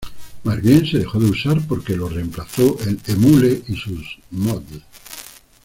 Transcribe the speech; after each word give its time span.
Más 0.45 0.59
bien 0.63 0.83
se 0.87 0.97
dejó 0.97 1.19
de 1.19 1.29
usar 1.29 1.61
porque 1.67 1.95
lo 1.95 2.09
reemplazó 2.09 2.75
el 2.87 2.99
eMule 3.05 3.61
y 3.67 3.75
sus 3.75 4.17
Mods. 4.31 4.81